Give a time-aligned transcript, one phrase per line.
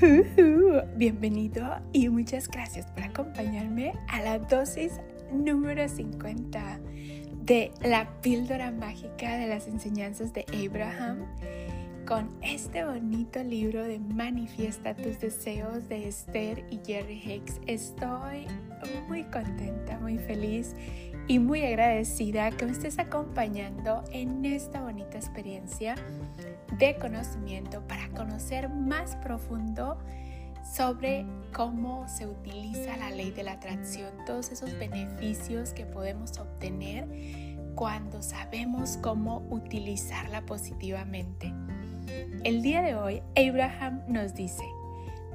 [0.96, 4.92] Bienvenido y muchas gracias por acompañarme a la dosis
[5.30, 6.80] número 50
[7.42, 11.26] de la píldora mágica de las enseñanzas de Abraham
[12.06, 17.60] con este bonito libro de Manifiesta tus deseos de Esther y Jerry Hicks.
[17.66, 18.46] Estoy
[19.08, 20.74] muy contenta, muy feliz
[21.28, 25.94] y muy agradecida que me estés acompañando en esta bonita experiencia
[26.78, 29.98] de conocimiento para conocer más profundo
[30.74, 37.08] sobre cómo se utiliza la ley de la atracción, todos esos beneficios que podemos obtener
[37.74, 41.52] cuando sabemos cómo utilizarla positivamente.
[42.44, 44.64] El día de hoy, Abraham nos dice,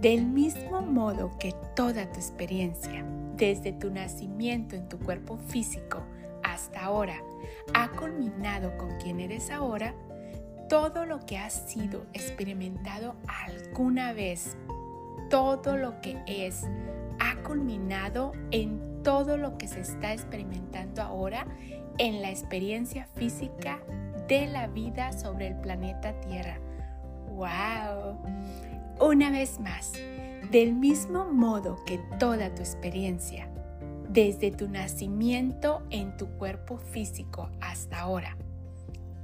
[0.00, 3.04] del mismo modo que toda tu experiencia,
[3.36, 6.02] desde tu nacimiento en tu cuerpo físico
[6.42, 7.16] hasta ahora,
[7.74, 9.94] ha culminado con quien eres ahora,
[10.68, 14.56] todo lo que has sido experimentado alguna vez,
[15.28, 16.64] todo lo que es,
[17.20, 21.46] ha culminado en todo lo que se está experimentando ahora
[21.98, 23.80] en la experiencia física
[24.28, 26.58] de la vida sobre el planeta Tierra.
[27.30, 28.18] ¡Wow!
[29.00, 29.92] Una vez más,
[30.50, 33.48] del mismo modo que toda tu experiencia,
[34.08, 38.36] desde tu nacimiento en tu cuerpo físico hasta ahora,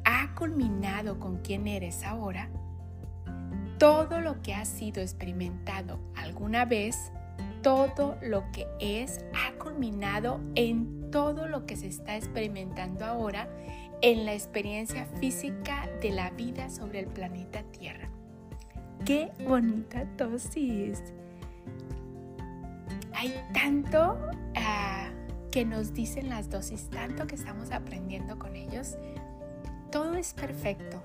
[0.04, 2.48] ha culminado con quien eres ahora,
[3.78, 7.12] todo lo que has sido experimentado alguna vez,
[7.62, 13.48] todo lo que es, ha culminado en todo lo que se está experimentando ahora
[14.00, 18.08] en la experiencia física de la vida sobre el planeta Tierra.
[19.04, 21.02] ¡Qué bonita dosis!
[23.14, 24.18] Hay tanto
[24.56, 25.08] ah,
[25.50, 28.96] que nos dicen las dosis, tanto que estamos aprendiendo con ellos.
[29.90, 31.02] Todo es perfecto.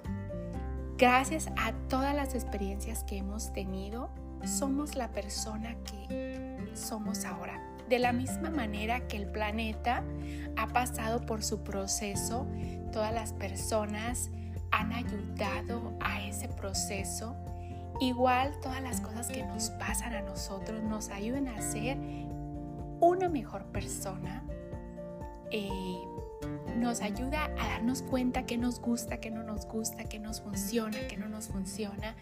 [0.97, 4.09] Gracias a todas las experiencias que hemos tenido,
[4.45, 7.72] somos la persona que somos ahora.
[7.89, 10.03] De la misma manera que el planeta
[10.57, 12.47] ha pasado por su proceso,
[12.91, 14.29] todas las personas
[14.71, 17.35] han ayudado a ese proceso.
[17.99, 21.97] Igual todas las cosas que nos pasan a nosotros nos ayudan a ser
[22.99, 24.43] una mejor persona.
[25.51, 25.69] Eh,
[26.77, 31.07] nos ayuda a darnos cuenta que nos gusta, que no nos gusta, que nos funciona,
[31.07, 32.15] que no nos funciona,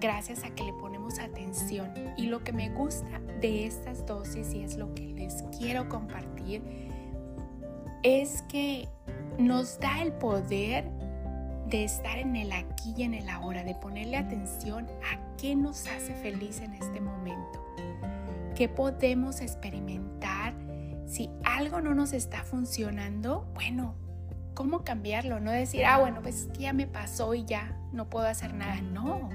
[0.00, 1.92] gracias a que le ponemos atención.
[2.16, 6.62] Y lo que me gusta de estas dosis y es lo que les quiero compartir,
[8.02, 8.88] es que
[9.38, 10.90] nos da el poder
[11.68, 15.86] de estar en el aquí y en el ahora, de ponerle atención a qué nos
[15.86, 17.64] hace feliz en este momento,
[18.56, 20.54] qué podemos experimentar
[21.06, 23.94] si algo no nos está funcionando, bueno,
[24.54, 25.40] ¿cómo cambiarlo?
[25.40, 28.80] No decir, ah, bueno, pues ya me pasó y ya no puedo hacer nada.
[28.80, 29.28] No,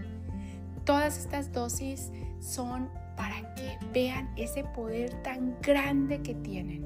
[0.85, 6.85] todas estas dosis son para que vean ese poder tan grande que tienen.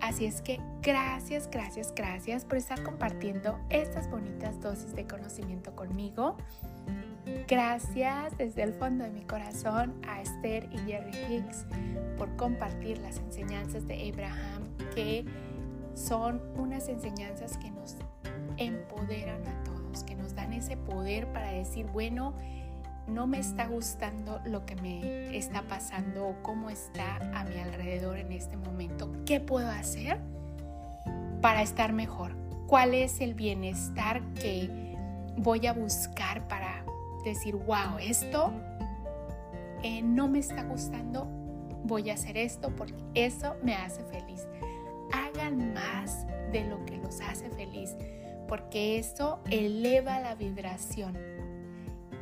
[0.00, 6.36] Así es que gracias, gracias, gracias por estar compartiendo estas bonitas dosis de conocimiento conmigo.
[7.46, 11.66] Gracias desde el fondo de mi corazón a Esther y Jerry Hicks
[12.18, 15.24] por compartir las enseñanzas de Abraham, que
[15.94, 17.96] son unas enseñanzas que nos
[18.56, 22.34] empoderan a todos, que nos dan ese poder para decir, bueno,
[23.06, 28.18] no me está gustando lo que me está pasando o cómo está a mi alrededor
[28.18, 29.12] en este momento.
[29.26, 30.18] ¿Qué puedo hacer
[31.40, 32.34] para estar mejor?
[32.66, 34.96] ¿Cuál es el bienestar que
[35.36, 36.84] voy a buscar para
[37.24, 38.52] decir, wow, esto
[39.82, 41.26] eh, no me está gustando,
[41.84, 44.46] voy a hacer esto porque eso me hace feliz.
[45.12, 47.96] Hagan más de lo que los hace feliz,
[48.48, 51.16] porque eso eleva la vibración.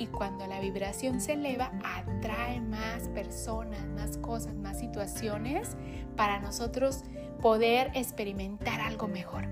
[0.00, 5.77] Y cuando la vibración se eleva, atrae más personas, más cosas, más situaciones
[6.16, 7.05] para nosotros
[7.43, 9.44] poder experimentar algo mejor.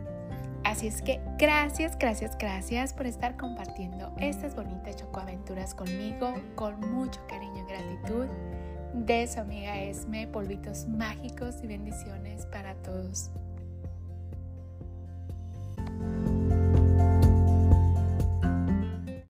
[0.64, 7.20] Así es que gracias, gracias, gracias por estar compartiendo estas bonitas chocoaventuras conmigo con mucho
[7.28, 8.26] cariño y gratitud
[8.94, 13.30] de su amiga Esme, polvitos mágicos y bendiciones para todos.